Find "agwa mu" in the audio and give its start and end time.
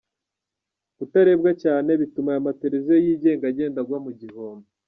3.81-4.11